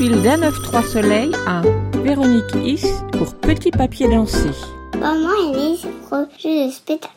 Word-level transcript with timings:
fil 0.00 0.22
d'un 0.22 0.42
œuf 0.42 0.62
trois 0.62 0.80
soleils 0.80 1.32
à 1.46 1.60
Véronique 2.02 2.54
Is 2.54 2.86
pour 3.12 3.38
Petit 3.38 3.70
Papier 3.70 4.08
Dansé. 4.08 4.48
Maman, 4.98 5.28
elle 5.52 5.74
est 5.74 6.06
projet 6.08 6.68
de 6.68 6.70
spectacle. 6.70 7.12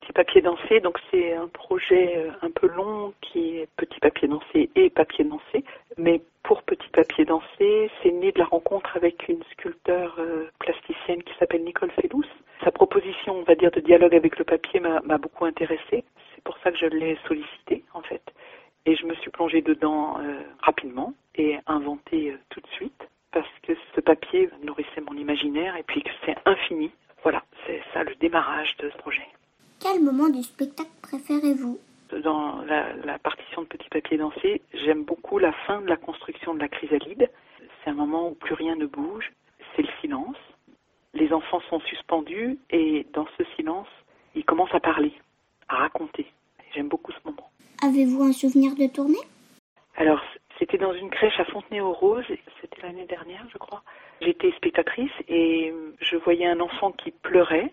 Petit 0.00 0.12
Papier 0.12 0.40
Dansé, 0.40 0.78
donc 0.78 0.96
c'est 1.10 1.34
un 1.34 1.48
projet 1.48 2.18
euh, 2.18 2.30
un 2.42 2.50
peu 2.52 2.68
long 2.68 3.12
qui 3.20 3.56
est 3.56 3.68
Petit 3.76 3.98
Papier 3.98 4.28
Dansé 4.28 4.70
et 4.76 4.90
Papier 4.90 5.24
Dansé. 5.24 5.64
Mais 5.98 6.22
pour 6.44 6.62
Petit 6.62 6.88
Papier 6.92 7.24
Dansé, 7.24 7.90
c'est 8.00 8.12
né 8.12 8.30
de 8.30 8.38
la 8.38 8.44
rencontre 8.44 8.90
avec 8.94 9.26
une 9.28 9.42
sculpteur 9.50 10.14
euh, 10.20 10.48
plasticienne 10.60 11.24
qui 11.24 11.32
s'appelle 11.40 11.64
Nicole 11.64 11.90
Fellous. 12.00 12.22
Sa 12.62 12.70
proposition, 12.70 13.40
on 13.40 13.42
va 13.42 13.56
dire, 13.56 13.72
de 13.72 13.80
dialogue 13.80 14.14
avec 14.14 14.38
le 14.38 14.44
papier 14.44 14.78
m'a 14.78 15.18
beaucoup 15.18 15.46
intéressée. 15.46 16.04
C'est 16.34 16.44
pour 16.44 16.56
ça 16.62 16.70
que 16.70 16.78
je 16.78 16.86
l'ai 16.86 17.18
sollicité. 17.26 17.79
Et 18.90 18.96
je 18.96 19.06
me 19.06 19.14
suis 19.14 19.30
plongée 19.30 19.62
dedans 19.62 20.18
euh, 20.18 20.42
rapidement 20.58 21.14
et 21.36 21.56
inventé 21.68 22.32
euh, 22.32 22.36
tout 22.48 22.60
de 22.60 22.66
suite 22.72 23.08
parce 23.30 23.46
que 23.62 23.72
ce 23.94 24.00
papier 24.00 24.50
nourrissait 24.64 25.00
mon 25.00 25.16
imaginaire 25.16 25.76
et 25.76 25.84
puis 25.84 26.02
que 26.02 26.10
c'est 26.26 26.34
infini. 26.44 26.90
Voilà, 27.22 27.44
c'est 27.64 27.80
ça 27.94 28.02
le 28.02 28.16
démarrage 28.16 28.76
de 28.78 28.90
ce 28.90 28.96
projet. 28.96 29.28
Quel 29.78 30.02
moment 30.02 30.28
du 30.28 30.42
spectacle 30.42 30.90
préférez-vous? 31.02 31.78
Dans 32.24 32.62
la, 32.62 32.92
la 33.04 33.20
partition 33.20 33.62
de 33.62 33.68
Petit 33.68 33.88
Papier 33.90 34.16
Dansé, 34.16 34.60
j'aime 34.74 35.04
beaucoup 35.04 35.38
la 35.38 35.52
fin 35.52 35.80
de 35.82 35.86
la 35.86 35.96
construction 35.96 36.52
de 36.54 36.58
la 36.58 36.66
chrysalide. 36.66 37.30
C'est 37.84 37.90
un 37.90 37.94
moment 37.94 38.30
où 38.30 38.34
plus 38.34 38.54
rien 38.54 38.74
ne 38.74 38.86
bouge, 38.86 39.30
c'est 39.76 39.82
le 39.82 39.92
silence. 40.00 40.36
Les 41.14 41.32
enfants 41.32 41.60
sont 41.70 41.78
suspendus 41.82 42.58
et 42.70 43.06
dans 43.12 43.28
ce 43.38 43.44
silence, 43.54 43.88
ils 44.34 44.44
commencent 44.44 44.74
à 44.74 44.80
parler, 44.80 45.12
à 45.68 45.76
raconter. 45.76 46.26
J'aime 46.74 46.88
beaucoup 46.88 47.12
ce 47.12 47.18
moment. 47.24 47.50
Avez-vous 47.82 48.22
un 48.22 48.32
souvenir 48.32 48.74
de 48.74 48.86
tournée? 48.92 49.24
Alors, 49.96 50.20
c'était 50.58 50.76
dans 50.76 50.92
une 50.92 51.08
crèche 51.08 51.40
à 51.40 51.46
Fontenay-aux-Roses, 51.46 52.26
c'était 52.60 52.82
l'année 52.82 53.06
dernière, 53.06 53.46
je 53.50 53.56
crois. 53.56 53.82
J'étais 54.20 54.52
spectatrice 54.52 55.10
et 55.28 55.72
je 55.98 56.16
voyais 56.16 56.46
un 56.46 56.60
enfant 56.60 56.92
qui 56.92 57.10
pleurait 57.10 57.72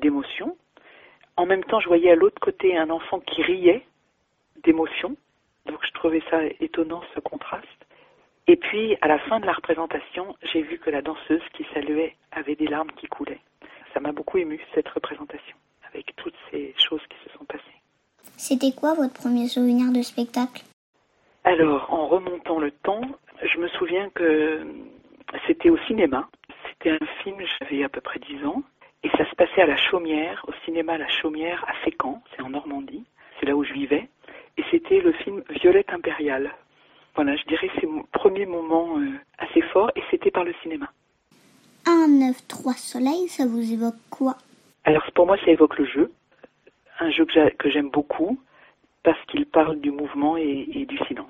d'émotion. 0.00 0.56
En 1.36 1.44
même 1.44 1.64
temps, 1.64 1.80
je 1.80 1.88
voyais 1.88 2.10
à 2.10 2.14
l'autre 2.14 2.40
côté 2.40 2.78
un 2.78 2.88
enfant 2.88 3.20
qui 3.20 3.42
riait 3.42 3.84
d'émotion. 4.64 5.16
Donc, 5.66 5.84
je 5.86 5.92
trouvais 5.92 6.22
ça 6.30 6.40
étonnant, 6.60 7.02
ce 7.14 7.20
contraste. 7.20 7.68
Et 8.46 8.56
puis, 8.56 8.96
à 9.02 9.08
la 9.08 9.18
fin 9.18 9.38
de 9.38 9.46
la 9.46 9.52
représentation, 9.52 10.34
j'ai 10.50 10.62
vu 10.62 10.78
que 10.78 10.88
la 10.88 11.02
danseuse 11.02 11.42
qui 11.52 11.66
saluait 11.74 12.16
avait 12.30 12.56
des 12.56 12.66
larmes 12.66 12.90
qui 12.92 13.06
coulaient. 13.06 13.40
Ça 13.92 14.00
m'a 14.00 14.12
beaucoup 14.12 14.38
ému, 14.38 14.58
cette 14.74 14.88
représentation, 14.88 15.56
avec 15.86 16.16
toutes 16.16 16.34
ces 16.50 16.74
choses 16.78 17.02
qui 17.08 17.16
se 17.28 17.36
sont 17.36 17.44
passées. 17.44 17.81
C'était 18.36 18.72
quoi 18.72 18.94
votre 18.94 19.14
premier 19.14 19.48
souvenir 19.48 19.92
de 19.92 20.02
spectacle? 20.02 20.62
Alors, 21.44 21.92
en 21.92 22.06
remontant 22.06 22.58
le 22.58 22.70
temps, 22.70 23.02
je 23.42 23.58
me 23.58 23.68
souviens 23.68 24.08
que 24.10 24.66
c'était 25.46 25.70
au 25.70 25.78
cinéma. 25.86 26.28
C'était 26.68 26.90
un 26.90 27.06
film, 27.22 27.36
j'avais 27.60 27.84
à 27.84 27.88
peu 27.88 28.00
près 28.00 28.20
10 28.20 28.44
ans, 28.46 28.62
et 29.02 29.10
ça 29.10 29.28
se 29.28 29.34
passait 29.34 29.62
à 29.62 29.66
la 29.66 29.76
Chaumière, 29.76 30.44
au 30.48 30.52
cinéma 30.64 30.98
La 30.98 31.08
Chaumière 31.08 31.64
à 31.68 31.72
Fécamp, 31.84 32.22
c'est 32.34 32.42
en 32.42 32.50
Normandie, 32.50 33.04
c'est 33.38 33.46
là 33.46 33.56
où 33.56 33.64
je 33.64 33.72
vivais, 33.72 34.08
et 34.56 34.64
c'était 34.70 35.00
le 35.00 35.12
film 35.12 35.42
Violette 35.50 35.90
impériale. 35.90 36.52
Voilà, 37.14 37.36
je 37.36 37.44
dirais 37.44 37.68
que 37.68 37.74
c'est 37.80 37.86
mon 37.86 38.04
premier 38.12 38.46
moment 38.46 38.98
euh, 38.98 39.10
assez 39.38 39.62
fort, 39.62 39.90
et 39.96 40.02
c'était 40.10 40.30
par 40.30 40.44
le 40.44 40.54
cinéma. 40.62 40.90
Un 41.86 42.28
œuf, 42.30 42.46
trois 42.46 42.74
soleils, 42.74 43.28
ça 43.28 43.44
vous 43.46 43.72
évoque 43.72 43.96
quoi? 44.10 44.36
Alors 44.84 45.10
pour 45.14 45.26
moi, 45.26 45.36
ça 45.44 45.50
évoque 45.50 45.78
le 45.78 45.84
jeu, 45.84 46.12
un 47.02 47.10
jeu 47.10 47.24
que 47.24 47.32
j'a- 47.32 47.50
que 47.50 47.70
j'aime 47.70 47.90
beaucoup, 47.90 48.40
parce 49.02 49.22
qu'il 49.26 49.46
parle 49.46 49.80
du 49.80 49.90
mouvement 49.90 50.36
et- 50.36 50.68
et 50.74 50.86
du 50.86 50.96
silence. 51.06 51.21